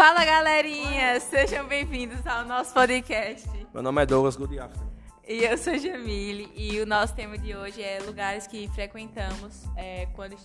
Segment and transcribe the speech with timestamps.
[0.00, 3.46] Fala galerinha, sejam bem-vindos ao nosso podcast.
[3.74, 4.80] Meu nome é Douglas Goodiafter.
[5.28, 10.06] E eu sou Jamile e o nosso tema de hoje é lugares que frequentamos é,
[10.14, 10.38] quando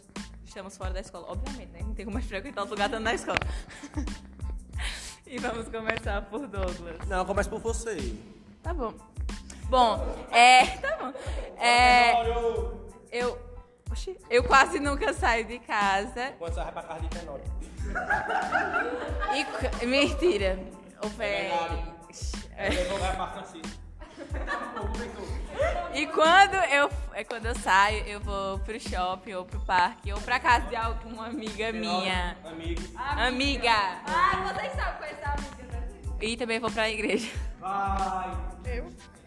[0.43, 1.27] estamos fora da escola.
[1.29, 1.79] Obviamente, né?
[1.83, 3.39] Não tem como frequentar os lugares estando na escola.
[5.25, 7.07] e vamos começar por Douglas.
[7.07, 8.13] Não, começa por você.
[8.61, 8.93] Tá bom.
[9.69, 10.65] Bom, é.
[10.83, 11.13] Tá bom.
[11.57, 12.11] É.
[13.09, 13.39] Eu.
[13.89, 16.33] Oxi, eu quase nunca saio de casa.
[16.37, 17.74] Quando você vai pra casa de Tenório.
[19.81, 20.59] E, mentira.
[21.01, 21.07] O.
[22.73, 23.85] Eu vou pra Francisco.
[25.93, 30.19] E quando eu, é quando eu saio, eu vou pro shopping ou pro parque ou
[30.21, 32.37] pra casa de alguma amiga minha.
[32.43, 32.89] Amigos.
[32.95, 33.71] Amiga!
[34.05, 35.87] Ah, vocês sabem conhecer a amiga, né?
[36.21, 37.31] E também vou pra igreja.
[37.59, 38.31] Vai.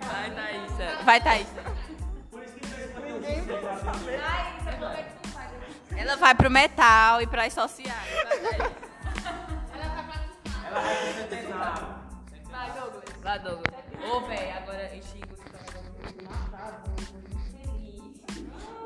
[0.00, 1.04] Vai, Thaísa.
[1.04, 1.64] Vai, Thaísa.
[4.20, 5.17] Ai, isso é como é que tu faz?
[5.98, 7.93] Ela vai pro metal e pras sociais.
[8.29, 8.73] Vai, Thaísa.
[9.74, 10.18] Ela vai pra
[12.51, 13.05] Vai, Douglas.
[13.21, 13.74] Vai, Douglas.
[14.10, 15.40] Ô, véi, agora eu xingo os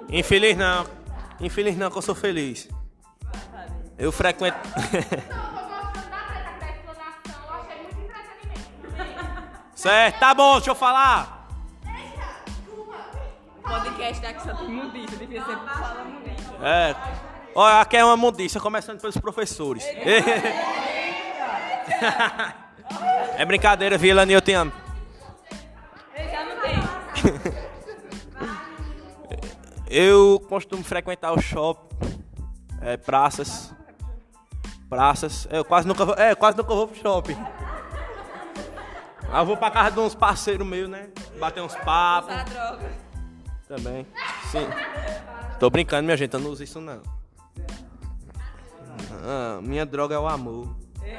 [0.09, 0.87] Infeliz não.
[1.41, 2.69] Infeliz não, que eu sou feliz.
[3.99, 4.57] Eu frequento.
[4.69, 7.43] Não, eu tô gostando da treta da explanação.
[7.47, 9.59] Eu achei muito entretenimento.
[9.75, 11.49] certo, tá bom, deixa eu falar.
[13.59, 15.17] O podcast daqui só tem mundiça.
[15.17, 16.32] Devia ser fala mundiça.
[16.63, 16.95] É.
[17.55, 19.85] Olha, aqui é uma mundiça, começando pelos professores.
[23.37, 24.73] é brincadeira, Vilani, eu te amo.
[26.17, 26.83] Eu já não tenho.
[29.91, 31.95] Eu costumo frequentar o shopping,
[32.81, 33.75] é, praças.
[34.89, 35.47] Praças.
[35.51, 37.37] Eu quase nunca vou, é, quase nunca vou pro shopping.
[39.31, 41.09] Aí eu vou pra casa de uns parceiros meus, né?
[41.39, 42.91] Bater uns papos Usar droga.
[43.69, 44.07] também.
[44.51, 44.67] Sim.
[45.63, 47.01] Tô brincando, minha gente, eu não uso isso não.
[49.23, 50.75] Ah, minha droga é o amor.
[51.05, 51.15] Eita,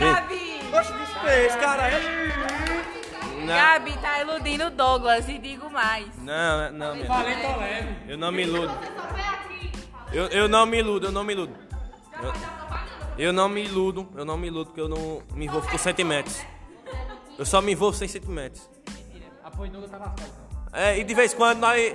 [0.00, 0.58] Gabi!
[0.68, 1.90] Poxa, desprezo, cara.
[3.38, 6.08] Não, Gabi tá iludindo o Douglas e digo mais.
[6.18, 8.10] não, não, minha gente.
[8.10, 8.74] Eu não me iludo.
[10.12, 11.54] Eu, eu não me iludo, eu não me iludo.
[12.20, 15.78] Eu, eu não me iludo, eu não me iludo, porque eu não me envolvo com
[15.78, 16.44] sentimentos.
[17.38, 18.68] Eu só me envolvo sem sentimentos.
[20.72, 21.94] É, e de vez em quando nós.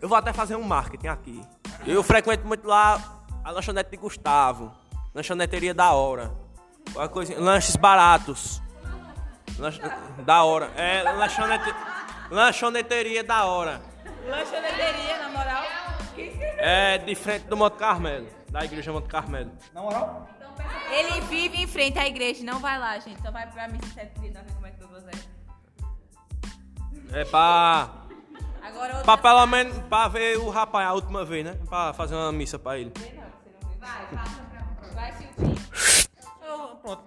[0.00, 1.40] Eu vou até fazer um marketing aqui.
[1.86, 3.00] Eu frequento muito lá
[3.44, 4.72] a lanchonete de Gustavo.
[5.14, 6.32] Lanchoneteria da hora.
[6.94, 8.62] Uma coisa, lanches baratos.
[9.58, 9.80] Lanch-
[10.24, 10.70] da hora.
[10.76, 11.74] É, lanchonete,
[12.30, 13.80] lanchoneteria da hora.
[14.26, 15.64] Lanchoneteria, na moral.
[16.58, 18.28] É de frente do Monte Carmelo.
[18.50, 19.50] Da igreja Monte Carmelo.
[20.90, 23.20] Ele vive em frente à igreja, não vai lá, gente.
[23.22, 25.04] Só vai pra missa sete dias, tá vendo como é que Douglas
[27.12, 27.20] é.
[27.20, 27.88] É pra.
[28.68, 29.04] Agora outra...
[29.04, 31.56] Pra pelo menos pra ver o rapaz a última vez, né?
[31.68, 32.92] Pra fazer uma missa pra ele.
[33.80, 35.56] Vai, passa pra Vai, Silvinho.
[36.82, 37.02] Pronto.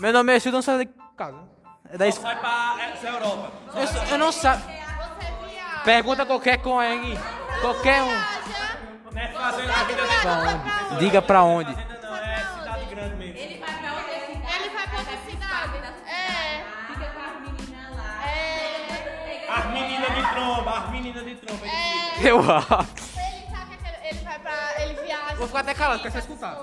[0.00, 1.38] Meu nome é Silvio, não sai de casa.
[1.90, 3.52] É da Vai pra essa Europa.
[3.74, 4.50] eu, eu não sei.
[5.84, 7.16] Pergunta qualquer coen.
[7.60, 8.10] Qualquer um.
[9.16, 9.32] É?
[10.98, 11.72] Diga pra onde.
[22.24, 22.68] Eu acho.
[23.24, 24.82] Ele sabe que ele vai pra.
[24.82, 25.34] Ele viaja.
[25.36, 26.56] Vou ficar até calado, quero só escutar.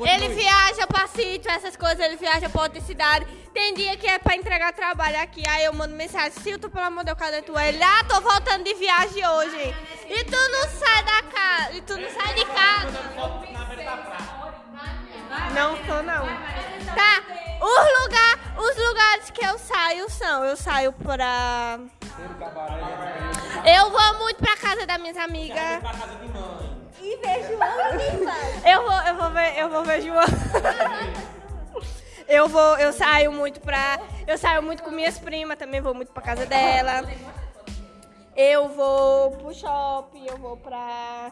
[0.00, 3.26] Ele viaja pra sítio, essas coisas, ele viaja pra outra cidade.
[3.54, 7.00] Tem dia que é pra entregar trabalho aqui, aí eu mando mensagem, Silto, pelo amor
[7.00, 7.58] de Deus, cadê tu?
[7.58, 9.74] Ele, ah, tô voltando de viagem hoje.
[10.06, 13.00] E tu não sai da casa, e tu não sai de casa.
[15.54, 16.26] Não sou não.
[16.94, 17.22] Tá,
[17.62, 21.78] os, lugar, os lugares que eu saio são, eu saio pra...
[23.66, 25.82] Eu vou muito pra casa das minhas amigas.
[27.00, 27.68] E ver João
[28.64, 30.24] Eu vou, eu vou ver, eu vou ver João.
[32.28, 34.00] Eu vou, eu saio muito pra.
[34.26, 37.08] Eu saio muito com minhas primas, também vou muito pra casa dela.
[38.36, 41.30] Eu vou pro shopping, eu vou pra.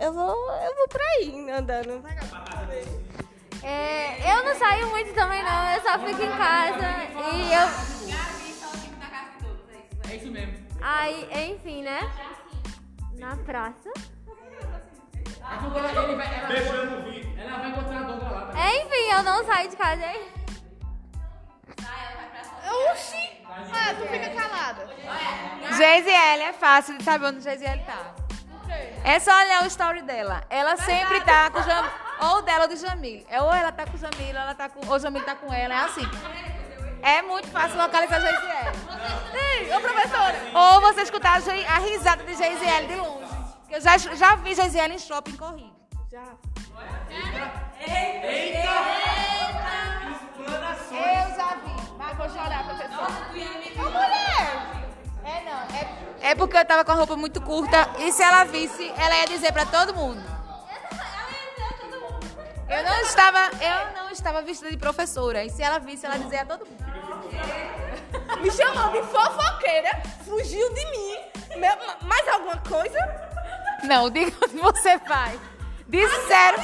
[0.00, 0.52] Eu vou.
[0.62, 2.02] Eu vou pra aí andando.
[3.62, 6.86] É, eu não saio muito também não, eu só fico em casa
[7.34, 7.68] e eu.
[10.10, 10.67] É isso mesmo.
[10.80, 12.10] Aí, enfim, né?
[13.18, 13.90] Na praça.
[18.54, 20.28] É, enfim, eu não saio de casa, hein?
[22.90, 23.42] Oxi!
[23.48, 24.88] Ah, tu fica calada.
[25.76, 28.14] Geisiele é fácil de saber onde Geisiele tá.
[29.04, 30.42] É só olhar o story dela.
[30.50, 31.90] Ela sempre tá com o Jam...
[32.20, 33.24] Ou dela ou do Jamil.
[33.28, 34.84] É ou ela tá com o Jamil, ou ela tá com.
[34.86, 35.74] Ou o Jamil tá com ela.
[35.74, 36.02] É assim.
[37.00, 38.87] É muito fácil localizar Geisiele.
[39.34, 40.36] Ei, ô professora!
[40.54, 43.28] Ou você escutar a risada de Geisiele de longe.
[43.70, 45.76] Eu já, já vi Geisiele em shopping corrido.
[46.10, 46.24] Já.
[50.90, 51.92] Eu já vi.
[51.98, 53.06] Mas vou chorar, professor.
[53.76, 54.78] Ô, mulher!
[55.24, 56.30] É não, é...
[56.30, 59.26] É porque eu tava com a roupa muito curta e se ela visse, ela ia
[59.26, 60.22] dizer pra todo mundo.
[62.68, 65.44] Eu não estava, eu não estava vestida de professora.
[65.44, 66.84] E se ela visse, ela dizia a todo mundo.
[68.40, 69.90] Me chamou de fofoqueira,
[70.24, 71.16] fugiu de mim.
[71.56, 72.98] Meu- mais alguma coisa?
[73.84, 75.38] Não, diga onde você vai.
[75.86, 76.62] Disseram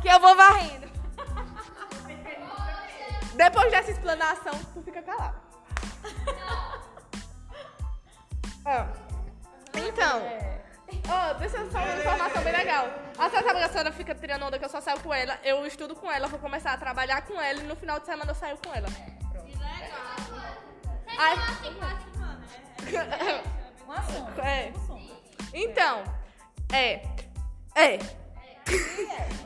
[0.00, 0.90] que eu vou varrendo.
[3.34, 5.40] Depois dessa explanação, tu fica calado.
[8.64, 8.86] Ah,
[9.74, 10.22] Então,
[11.08, 12.86] ó, deixa eu só uma informação bem legal.
[13.18, 15.96] A senhora a senhora fica tirando onda que eu só saio com ela, eu estudo
[15.96, 18.56] com ela, vou começar a trabalhar com ela e no final de semana eu saio
[18.58, 18.86] com ela.
[21.22, 21.36] Ai.
[24.42, 24.72] É.
[25.52, 26.02] Então,
[26.72, 27.02] é.
[27.74, 27.98] É.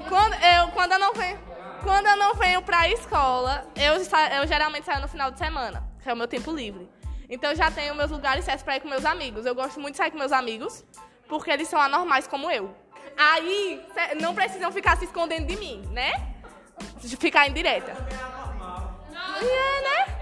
[0.08, 1.38] Quando eu, quando eu não venho,
[1.82, 6.08] quando eu não venho pra escola, eu, eu geralmente saio no final de semana, que
[6.08, 6.88] é o meu tempo livre.
[7.28, 9.44] Então eu já tenho meus lugares certos pra ir com meus amigos.
[9.44, 10.84] Eu gosto muito de sair com meus amigos,
[11.28, 12.74] porque eles são anormais como eu.
[13.16, 13.84] Aí,
[14.20, 16.34] não precisam ficar se escondendo de mim, né?
[17.00, 17.96] De Ficar indireta.
[19.40, 20.15] E é, né?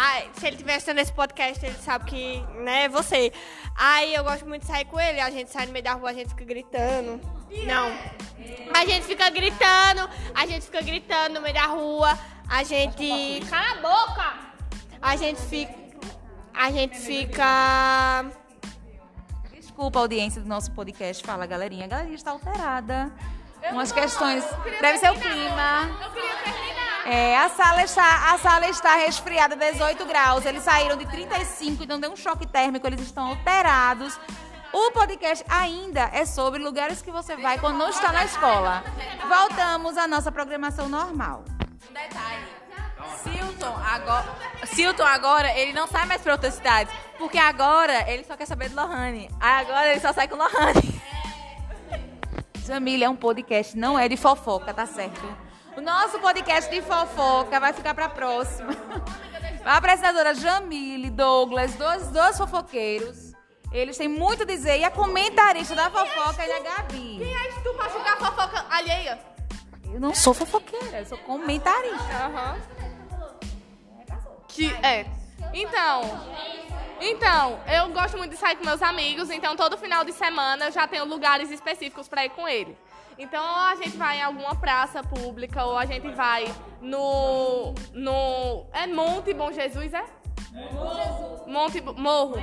[0.00, 3.30] Ai, se ele estiver assistindo esse podcast, ele sabe que, né, é você.
[3.76, 6.08] Aí eu gosto muito de sair com ele, a gente sai no meio da rua,
[6.08, 7.20] a gente fica gritando.
[7.66, 7.92] Não.
[8.74, 12.18] A gente fica gritando, a gente fica gritando no meio da rua,
[12.48, 13.44] a gente.
[13.50, 14.34] Cala a boca!
[15.02, 15.74] A gente fica.
[16.54, 18.24] A gente fica.
[19.52, 21.22] Desculpa a audiência do nosso podcast.
[21.22, 21.84] Fala, galerinha.
[21.84, 23.12] A galerinha está alterada.
[23.70, 24.44] Umas questões.
[24.80, 25.90] Deve ser o clima.
[26.02, 26.79] Eu queria terminar.
[27.06, 30.44] É, a sala está, a sala está resfriada 18 graus.
[30.44, 34.18] Eles saíram de 35, então deu um choque térmico, eles estão alterados.
[34.72, 38.84] O podcast ainda é sobre lugares que você vai quando não está na escola.
[39.28, 41.44] Voltamos à nossa programação normal.
[41.88, 42.60] Um detalhe.
[43.22, 44.26] Silton agora,
[44.66, 46.94] Silton agora, ele não sai mais pra outras cidades.
[47.18, 49.28] Porque agora ele só quer saber de Lohane.
[49.40, 51.00] Aí agora ele só sai com Lohane.
[52.64, 55.49] Jamília, é um podcast, não é de fofoca, tá certo?
[55.80, 58.76] O nosso podcast de fofoca vai ficar pra próxima.
[59.64, 63.32] A apresentadora Jamile, Douglas, dois, dois fofoqueiros.
[63.72, 64.78] Eles têm muito a dizer.
[64.78, 67.16] E a comentarista da fofoca é a Gabi.
[67.18, 69.18] Quem és tu pra julgar a fofoca alheia?
[69.90, 72.26] Eu não sou fofoqueira, eu sou comentarista.
[72.26, 72.60] Aham.
[74.48, 75.06] Que é.
[75.54, 76.02] Então,
[77.00, 80.72] então, eu gosto muito de sair com meus amigos, então todo final de semana eu
[80.72, 82.76] já tenho lugares específicos pra ir com ele.
[83.20, 86.50] Então, a gente vai em alguma praça pública, ou a gente vai
[86.80, 87.74] no.
[87.92, 88.66] no.
[88.72, 90.02] É Monte Bom Jesus, é?
[91.46, 92.36] Monte Morro.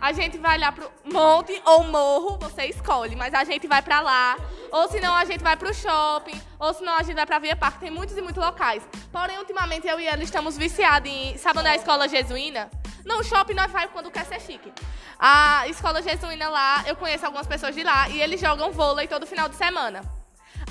[0.00, 4.00] A gente vai lá pro monte ou morro, você escolhe, mas a gente vai pra
[4.00, 4.36] lá.
[4.72, 7.78] Ou senão a gente vai pro shopping, ou senão a gente vai pra Via Parque.
[7.78, 8.82] Tem muitos e muitos locais.
[9.12, 11.38] Porém, ultimamente eu e ela estamos viciados em.
[11.38, 12.68] Sabe onde é escola jesuína?
[13.04, 14.72] Não, o shopping nós vai quando quer ser chique.
[15.18, 19.26] A escola jesuína lá, eu conheço algumas pessoas de lá e eles jogam vôlei todo
[19.26, 20.02] final de semana.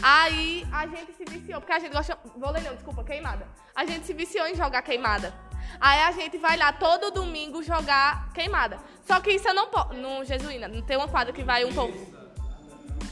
[0.02, 2.18] Aí a gente se viciou, porque a gente gosta.
[2.36, 3.48] Vôlei não, desculpa, queimada.
[3.76, 5.34] A gente se viciou em jogar queimada.
[5.80, 8.80] Aí a gente vai lá todo domingo jogar queimada.
[9.06, 9.94] Só que isso eu não posso.
[9.94, 11.98] No Jesuína, não tem uma quadra que vai um pouco.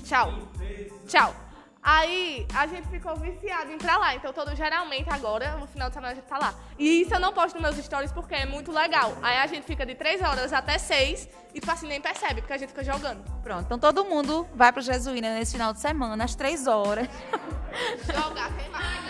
[0.04, 0.34] Tchau.
[1.08, 1.49] Tchau.
[1.82, 4.16] Aí a gente ficou viciado em ir pra lá.
[4.16, 6.54] Então, todo, geralmente agora, no final de semana, a gente tá lá.
[6.78, 9.18] E isso eu não posto nos meus stories porque é muito legal.
[9.22, 12.54] Aí a gente fica de 3 horas até 6 e, tipo assim, nem percebe, porque
[12.54, 13.24] a gente fica jogando.
[13.42, 17.08] Pronto, então todo mundo vai pro Jesuína nesse final de semana, às três horas.
[18.06, 19.10] Jogar queimada.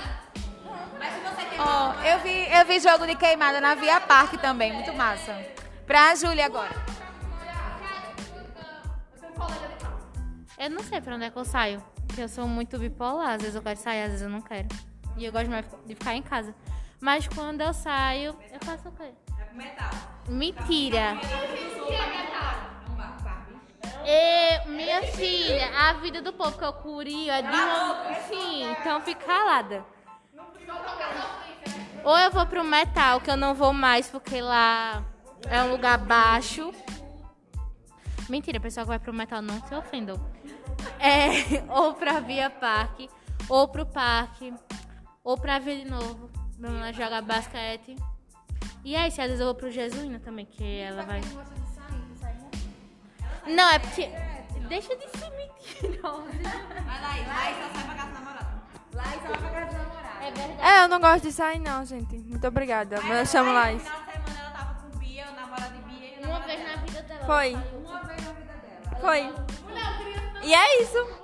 [1.57, 5.35] Ó, eu vi, eu vi jogo de queimada na Via Parque também, muito massa.
[5.85, 6.98] Pra Júlia agora.
[10.59, 11.81] Eu não sei pra onde é que eu saio.
[12.05, 13.35] Porque eu sou muito bipolar.
[13.35, 14.67] Às vezes eu quero sair, às vezes eu não quero.
[15.15, 16.53] E eu gosto mais de ficar em casa.
[16.99, 19.13] Mas quando eu saio, eu faço o quê?
[20.27, 21.17] Mentira.
[24.05, 28.13] E, minha filha, a vida do povo que eu curio é de uma...
[28.27, 29.85] Sim, então fica calada.
[32.03, 35.03] Ou eu vou pro metal, que eu não vou mais porque lá
[35.49, 36.73] é um lugar baixo.
[38.29, 40.19] Mentira, pessoal que vai pro metal não se ofendam.
[40.99, 43.09] É, ou pra Via Parque,
[43.49, 44.53] ou pro parque,
[45.23, 46.29] ou pra Via de novo.
[46.59, 47.95] Vamos lá jogar basquete.
[48.83, 51.21] E aí, se às vezes eu vou pro Jesuína também, que ela vai.
[53.47, 54.09] Não, é porque.
[54.67, 56.29] Deixa de ser mentirosa.
[56.85, 58.61] Vai lá, lá e só sai pra casa do namorado.
[60.21, 60.61] É verdade.
[60.61, 62.15] É, eu não gosto de sair não, gente.
[62.19, 63.01] Muito obrigada.
[63.01, 63.81] Mas eu chamo No Laís.
[63.81, 66.63] final de semana ela tava com Bia, o namorado de Bia e o Uma vez
[66.63, 67.25] na vida dela.
[67.25, 67.57] Foi.
[69.01, 69.33] Foi.
[70.41, 71.19] E é isso.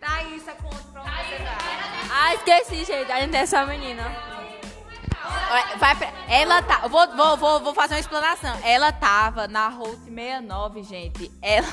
[0.00, 1.80] Thaís, conta pra onde você vai.
[2.12, 3.12] Ah, esqueci, gente.
[3.12, 4.02] A gente é essa menina.
[5.78, 6.12] Vai pra...
[6.28, 6.88] Ela tá.
[6.88, 8.58] Vou, vou, vou, vou fazer uma explanação.
[8.64, 11.30] Ela tava na Route 69, gente.
[11.42, 11.68] Ela.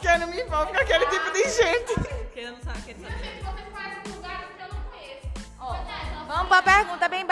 [0.00, 1.94] Que eu não me envolvo com aquele tipo de gente.
[2.32, 3.14] Que eu não sabe, que ele sabe.
[3.42, 4.28] Vamos pra pergunta
[4.92, 5.97] bem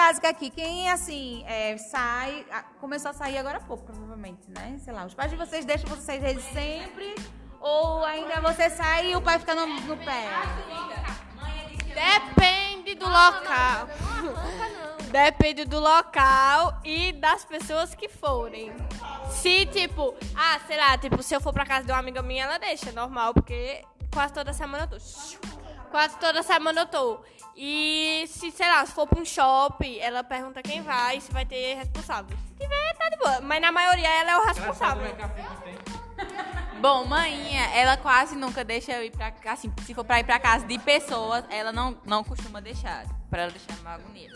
[0.06, 0.50] básica aqui.
[0.50, 2.46] Quem, assim, é, sai...
[2.80, 4.78] Começou a sair agora há pouco, provavelmente, né?
[4.78, 7.14] Sei lá, os pais de vocês deixam vocês sair sempre?
[7.60, 10.28] Ou ainda você sai e o pai fica no, no pé?
[11.86, 13.88] Depende do local.
[15.10, 18.72] Depende do local e das pessoas que forem.
[19.30, 22.44] Se, tipo, ah, sei lá, tipo, se eu for pra casa de uma amiga minha,
[22.44, 23.82] ela deixa, normal, porque
[24.12, 25.04] quase toda semana eu tô.
[25.90, 27.20] Quase toda semana eu tô.
[27.56, 31.46] E se, sei lá, se for pra um shopping, ela pergunta quem vai, se vai
[31.46, 32.36] ter responsável.
[32.48, 33.40] Se tiver, tá de boa.
[33.40, 35.16] Mas na maioria ela é o responsável.
[36.80, 40.38] Bom, maninha, ela quase nunca deixa eu ir pra assim, se for pra ir pra
[40.38, 43.04] casa de pessoas, ela não, não costuma deixar.
[43.30, 44.30] Pra ela deixar uma agonia.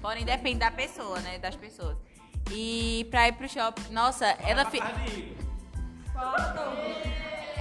[0.00, 1.38] Porém, depende da pessoa, né?
[1.38, 1.96] Das pessoas.
[2.50, 4.90] E pra ir pro shopping, nossa, ela fica.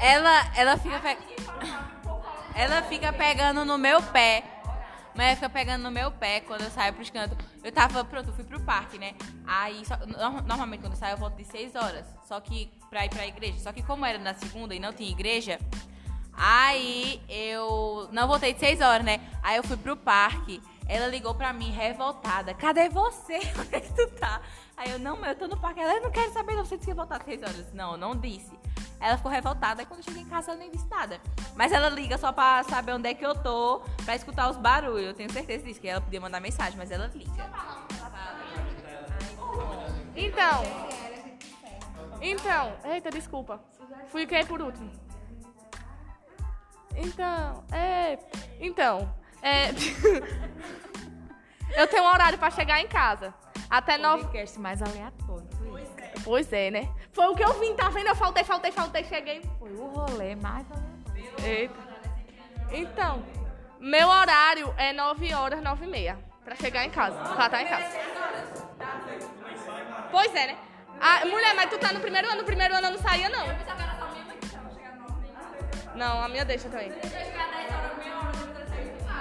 [0.01, 0.99] Ela, ela fica.
[0.99, 1.17] pe-
[2.55, 4.43] Ela fica pegando no meu pé.
[5.15, 7.37] Mas fica pegando no meu pé quando eu saio pros cantos.
[7.63, 9.13] Eu tava, pronto, eu fui pro parque, né?
[9.45, 12.05] Aí, só- no- normalmente quando eu saio eu volto de 6 horas.
[12.25, 13.59] Só que pra ir pra igreja.
[13.59, 15.59] Só que como era na segunda e não tinha igreja,
[16.33, 19.19] aí eu não voltei de 6 horas, né?
[19.43, 20.61] Aí eu fui pro parque.
[20.87, 22.53] Ela ligou pra mim, revoltada.
[22.53, 23.35] Cadê você?
[23.59, 24.41] Onde é que tu tá?
[24.75, 25.79] Aí eu, não, mas eu tô no parque.
[25.79, 26.65] Ela, eu não quero saber, não.
[26.65, 27.73] Você disse que ia voltar às 6 horas.
[27.73, 28.51] Não, eu não disse.
[29.01, 29.81] Ela ficou revoltada.
[29.81, 31.19] Aí quando cheguei em casa, ela nem disse nada.
[31.55, 35.07] Mas ela liga só pra saber onde é que eu tô, pra escutar os barulhos.
[35.07, 37.31] Eu tenho certeza disso, que ela podia mandar mensagem, mas ela liga.
[40.15, 40.63] Então.
[42.21, 42.73] Então.
[42.83, 43.59] Eita, desculpa.
[44.07, 44.91] Fui quem por último.
[46.95, 48.19] Então, é.
[48.59, 49.69] Então, é.
[51.75, 53.33] Eu tenho um horário pra chegar em casa.
[53.69, 54.23] Até nove.
[54.23, 55.47] Podcast mais aleatório.
[56.23, 56.89] Pois é, né?
[57.13, 58.07] Foi o que eu vim, tá vendo?
[58.07, 59.41] Eu faltei, faltei, faltei, cheguei.
[59.57, 61.45] Foi o rolê mais aleatório.
[61.45, 61.91] Eita.
[62.71, 63.23] Então,
[63.79, 66.19] meu horário é 9 horas, 9 e meia.
[66.43, 67.17] Pra chegar em casa.
[67.17, 67.99] Pra estar em casa.
[70.11, 70.57] Pois é, né?
[70.99, 73.47] Ah, mulher, mas tu tá no primeiro ano, no primeiro ano eu não saía, não.
[75.95, 76.91] Não, a minha deixa também.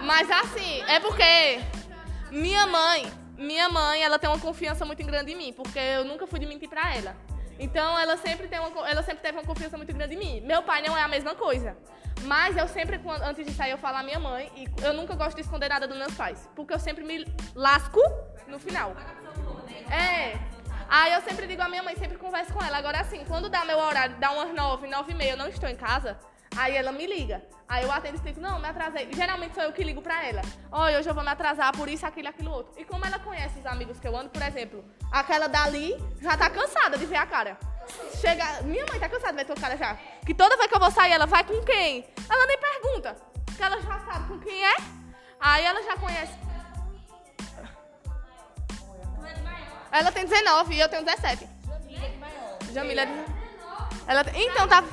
[0.03, 1.61] Mas assim, é porque
[2.31, 6.27] minha mãe, minha mãe, ela tem uma confiança muito grande em mim, porque eu nunca
[6.27, 7.17] fui de mentir pra ela.
[7.59, 10.41] Então ela sempre tem uma, ela sempre teve uma confiança muito grande em mim.
[10.41, 11.77] Meu pai não é a mesma coisa.
[12.23, 15.37] Mas eu sempre, antes de sair, eu falo à minha mãe e eu nunca gosto
[15.37, 18.01] de esconder nada dos meus pais, porque eu sempre me lasco
[18.47, 18.95] no final.
[19.91, 20.39] É.
[20.89, 22.79] Aí eu sempre digo à minha mãe, sempre converso com ela.
[22.79, 25.69] Agora assim, quando dá meu horário, dá umas nove, nove e meia, eu não estou
[25.69, 26.19] em casa,
[26.57, 27.43] aí ela me liga.
[27.69, 29.09] Aí eu atendo e explico, não, me atrasei.
[29.13, 30.43] Geralmente sou eu que ligo pra ela.
[30.73, 32.73] Olha, hoje eu vou me atrasar por isso, aquilo, aquilo outro.
[32.77, 36.51] E como ela conhece os amigos que eu ando, por exemplo, aquela dali já tá
[36.51, 37.57] cansada de ver a cara.
[38.21, 39.97] Chega, minha mãe tá cansada de ver tua cara já.
[40.27, 42.05] Que toda vez que eu vou sair, ela vai com quem?
[42.29, 43.17] Ela nem pergunta.
[43.47, 44.77] Porque ela já sabe com quem é.
[45.39, 46.33] Aí ela já conhece.
[49.93, 51.49] Ela tem 19 e eu tenho 17.
[52.73, 53.31] Jamila é 19.
[54.07, 54.47] Ela tem...
[54.47, 54.85] Então tá.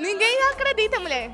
[0.00, 1.30] Ninguém acredita, mulher.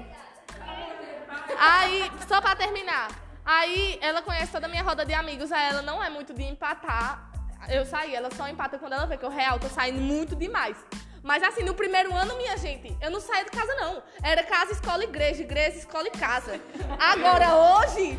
[1.58, 3.08] Aí, só pra terminar.
[3.44, 5.52] Aí ela conhece toda a minha roda de amigos.
[5.52, 7.30] Aí ela não é muito de empatar.
[7.68, 10.76] Eu saí, ela só empata quando ela vê que eu real tô saindo muito demais.
[11.22, 14.02] Mas assim, no primeiro ano, minha gente, eu não saía de casa, não.
[14.22, 16.60] Era casa, escola, igreja, igreja, escola e casa.
[16.98, 18.18] Agora, hoje,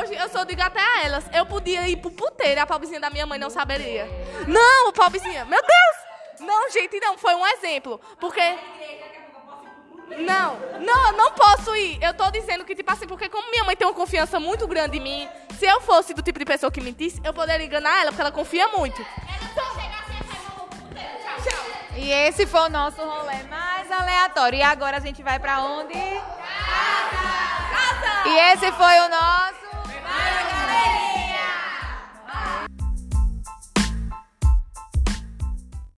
[0.00, 3.08] hoje eu só digo até a elas, eu podia ir pro puteiro, a pobrezinha da
[3.08, 4.06] minha mãe não saberia.
[4.46, 6.06] Não, pobrezinha, meu Deus!
[6.40, 7.98] Não, gente, não, foi um exemplo.
[8.20, 8.58] Porque.
[10.26, 12.02] Não, não, eu não posso ir.
[12.02, 14.98] Eu tô dizendo que, tipo assim, porque como minha mãe tem uma confiança muito grande
[14.98, 15.28] em mim,
[15.58, 18.32] se eu fosse do tipo de pessoa que mentisse, eu poderia enganar ela, porque ela
[18.32, 19.04] confia muito.
[21.96, 24.58] E esse foi o nosso rolê mais aleatório.
[24.58, 25.94] E agora a gente vai pra onde?
[25.94, 28.28] Casa!
[28.28, 29.45] E esse foi o nosso